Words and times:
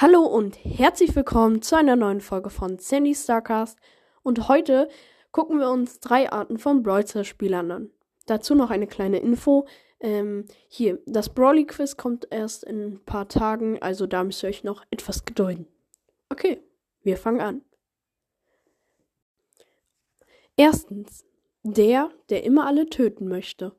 Hallo 0.00 0.22
und 0.22 0.56
herzlich 0.64 1.14
willkommen 1.14 1.60
zu 1.60 1.76
einer 1.76 1.94
neuen 1.94 2.22
Folge 2.22 2.48
von 2.48 2.78
Sandy 2.78 3.14
Starcast. 3.14 3.78
Und 4.22 4.48
heute 4.48 4.88
gucken 5.30 5.58
wir 5.58 5.68
uns 5.68 6.00
drei 6.00 6.32
Arten 6.32 6.56
von 6.56 6.82
Brawl 6.82 7.04
Spielern 7.06 7.70
an. 7.70 7.90
Dazu 8.24 8.54
noch 8.54 8.70
eine 8.70 8.86
kleine 8.86 9.18
Info. 9.18 9.66
Ähm, 10.00 10.46
hier, 10.68 11.00
das 11.04 11.28
Brawly 11.28 11.66
Quiz 11.66 11.98
kommt 11.98 12.28
erst 12.30 12.64
in 12.64 12.94
ein 12.94 13.04
paar 13.04 13.28
Tagen, 13.28 13.76
also 13.82 14.06
da 14.06 14.24
müsst 14.24 14.42
ihr 14.42 14.48
euch 14.48 14.64
noch 14.64 14.86
etwas 14.90 15.26
gedulden. 15.26 15.66
Okay, 16.30 16.62
wir 17.02 17.18
fangen 17.18 17.42
an. 17.42 17.60
Erstens, 20.56 21.26
der, 21.62 22.08
der 22.30 22.44
immer 22.44 22.66
alle 22.66 22.86
töten 22.86 23.28
möchte. 23.28 23.76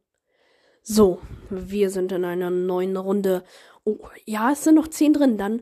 So, 0.83 1.19
wir 1.49 1.89
sind 1.89 2.11
in 2.11 2.25
einer 2.25 2.51
neuen 2.51 2.95
Runde. 2.95 3.43
Oh, 3.85 3.97
ja, 4.25 4.51
es 4.51 4.63
sind 4.63 4.75
noch 4.75 4.88
zehn 4.88 5.13
drin. 5.13 5.39
Dann 5.39 5.61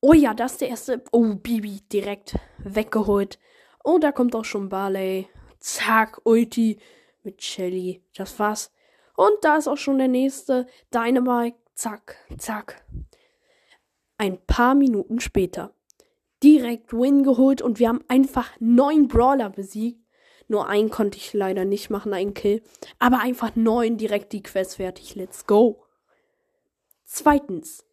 Oh 0.00 0.14
ja, 0.14 0.32
das 0.34 0.52
ist 0.52 0.60
der 0.62 0.68
erste. 0.68 1.02
Oh, 1.12 1.34
Bibi, 1.34 1.80
direkt 1.92 2.36
weggeholt. 2.58 3.38
Oh, 3.84 3.98
da 3.98 4.12
kommt 4.12 4.34
auch 4.34 4.44
schon 4.44 4.68
Barley. 4.68 5.28
Zack, 5.58 6.20
Ulti 6.24 6.78
mit 7.22 7.42
Shelly. 7.42 8.02
Das 8.14 8.38
war's. 8.38 8.72
Und 9.16 9.36
da 9.42 9.56
ist 9.56 9.68
auch 9.68 9.76
schon 9.76 9.98
der 9.98 10.08
nächste. 10.08 10.66
Dynamite. 10.92 11.58
Zack, 11.74 12.16
zack. 12.38 12.84
Ein 14.16 14.38
paar 14.46 14.74
Minuten 14.74 15.20
später. 15.20 15.74
Direkt 16.42 16.92
Win 16.92 17.22
geholt 17.22 17.60
und 17.60 17.78
wir 17.78 17.88
haben 17.88 18.04
einfach 18.08 18.50
neun 18.58 19.08
Brawler 19.08 19.50
besiegt. 19.50 20.00
Nur 20.48 20.68
einen 20.68 20.90
konnte 20.90 21.18
ich 21.18 21.32
leider 21.32 21.64
nicht 21.64 21.90
machen, 21.90 22.12
einen 22.12 22.34
Kill. 22.34 22.62
Aber 22.98 23.20
einfach 23.20 23.54
neun 23.54 23.98
direkt 23.98 24.32
die 24.32 24.42
Quest 24.42 24.76
fertig. 24.76 25.14
Let's 25.14 25.46
go. 25.46 25.84
Zweitens. 27.04 27.84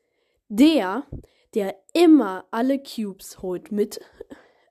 Der, 0.49 1.05
der 1.53 1.75
immer 1.93 2.45
alle 2.51 2.79
Cubes 2.79 3.41
holt 3.41 3.71
mit 3.71 3.99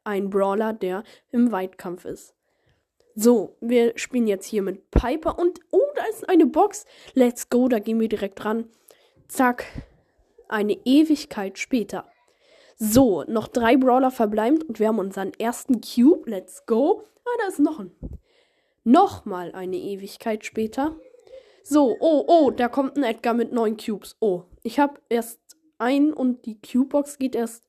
einem 0.04 0.30
Brawler, 0.30 0.72
der 0.72 1.02
im 1.30 1.52
Weitkampf 1.52 2.04
ist. 2.04 2.34
So, 3.14 3.56
wir 3.60 3.96
spielen 3.96 4.26
jetzt 4.26 4.46
hier 4.46 4.62
mit 4.62 4.90
Piper 4.90 5.38
und 5.38 5.60
oh, 5.70 5.80
da 5.94 6.04
ist 6.04 6.28
eine 6.28 6.46
Box. 6.46 6.84
Let's 7.14 7.48
go, 7.48 7.68
da 7.68 7.78
gehen 7.78 7.98
wir 7.98 8.08
direkt 8.08 8.44
ran. 8.44 8.68
Zack, 9.26 9.64
eine 10.48 10.74
Ewigkeit 10.84 11.58
später. 11.58 12.10
So, 12.78 13.24
noch 13.26 13.48
drei 13.48 13.78
Brawler 13.78 14.10
verbleibend 14.10 14.64
und 14.64 14.78
wir 14.78 14.88
haben 14.88 14.98
unseren 14.98 15.32
ersten 15.38 15.80
Cube. 15.80 16.28
Let's 16.30 16.66
go. 16.66 17.04
Ah, 17.24 17.38
da 17.40 17.48
ist 17.48 17.58
noch 17.58 17.80
ein. 17.80 17.90
Nochmal 18.84 19.52
eine 19.52 19.78
Ewigkeit 19.78 20.44
später. 20.44 20.94
So, 21.62 21.96
oh, 21.98 22.24
oh, 22.28 22.50
da 22.50 22.68
kommt 22.68 22.96
ein 22.96 23.02
Edgar 23.02 23.32
mit 23.32 23.50
neun 23.50 23.78
Cubes. 23.78 24.16
Oh, 24.20 24.42
ich 24.62 24.78
habe 24.78 25.00
erst 25.08 25.40
ein 25.78 26.12
und 26.12 26.46
die 26.46 26.60
Q-Box 26.60 27.18
geht 27.18 27.34
erst 27.34 27.66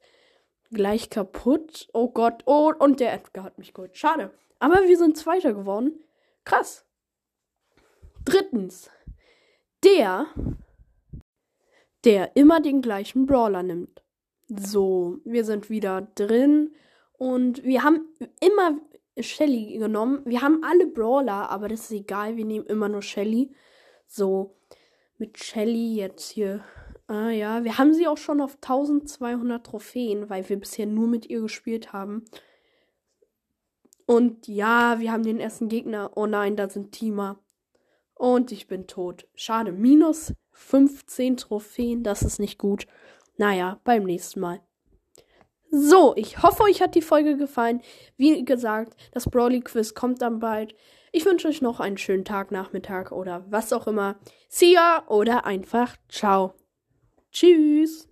gleich 0.72 1.10
kaputt. 1.10 1.88
Oh 1.94 2.10
Gott, 2.10 2.44
oh, 2.46 2.74
und 2.78 3.00
der 3.00 3.14
Edgar 3.14 3.44
hat 3.44 3.58
mich 3.58 3.74
geholt. 3.74 3.98
Schade. 3.98 4.32
Aber 4.60 4.88
wir 4.88 4.98
sind 4.98 5.18
Zweiter 5.18 5.54
geworden. 5.54 6.04
Krass. 6.44 6.86
Drittens. 8.26 8.90
Der, 9.84 10.28
der 12.04 12.36
immer 12.36 12.60
den 12.60 12.82
gleichen 12.82 13.26
Brawler 13.26 13.64
nimmt. 13.64 14.04
So, 14.48 15.20
wir 15.24 15.46
sind 15.46 15.70
wieder 15.70 16.02
drin. 16.16 16.76
Und 17.14 17.64
wir 17.64 17.84
haben 17.84 18.08
immer 18.40 18.80
Shelly 19.20 19.78
genommen. 19.78 20.22
Wir 20.26 20.42
haben 20.42 20.64
alle 20.64 20.88
Brawler, 20.88 21.50
aber 21.50 21.68
das 21.68 21.82
ist 21.82 21.92
egal. 21.92 22.38
Wir 22.38 22.46
nehmen 22.46 22.66
immer 22.66 22.90
nur 22.90 23.02
Shelly. 23.02 23.54
So, 24.08 24.56
mit 25.18 25.38
Shelly 25.38 25.96
jetzt 25.96 26.30
hier 26.30 26.64
Ah 27.08 27.30
ja, 27.30 27.64
wir 27.64 27.78
haben 27.78 27.94
sie 27.94 28.06
auch 28.06 28.18
schon 28.18 28.42
auf 28.42 28.56
1200 28.56 29.66
Trophäen, 29.66 30.30
weil 30.30 30.48
wir 30.50 30.60
bisher 30.60 30.86
nur 30.86 31.08
mit 31.08 31.30
ihr 31.30 31.42
gespielt 31.42 31.94
haben. 31.94 32.26
Und 34.06 34.48
ja, 34.48 35.00
wir 35.00 35.12
haben 35.12 35.24
den 35.24 35.40
ersten 35.40 35.70
Gegner. 35.70 36.12
Oh 36.16 36.26
nein, 36.26 36.56
da 36.56 36.70
sind 36.70 36.92
Teamer. 36.92 37.40
Und 38.14 38.52
ich 38.52 38.68
bin 38.68 38.88
tot. 38.88 39.28
Schade. 39.36 39.72
Minus 39.72 40.34
15 40.52 41.38
Trophäen, 41.38 42.04
das 42.04 42.24
ist 42.24 42.40
nicht 42.40 42.58
gut. 42.58 42.88
Naja, 43.38 43.80
beim 43.84 44.04
nächsten 44.04 44.40
Mal. 44.40 44.62
So, 45.70 46.14
ich 46.16 46.42
hoffe, 46.42 46.64
euch 46.64 46.82
hat 46.82 46.96
die 46.96 47.02
Folge 47.02 47.38
gefallen. 47.38 47.82
Wie 48.16 48.44
gesagt, 48.44 48.96
das 49.12 49.26
Brawly 49.26 49.62
Quiz 49.62 49.94
kommt 49.94 50.22
dann 50.22 50.40
bald. 50.40 50.74
Ich 51.12 51.26
wünsche 51.26 51.48
euch 51.48 51.62
noch 51.62 51.80
einen 51.80 51.98
schönen 51.98 52.26
Tag, 52.26 52.52
Nachmittag 52.52 53.12
oder 53.12 53.46
was 53.50 53.72
auch 53.74 53.88
immer. 53.88 54.18
See 54.50 54.74
ya 54.74 55.06
oder 55.08 55.46
einfach 55.46 55.98
ciao. 56.10 56.54
Tschüss. 57.40 58.08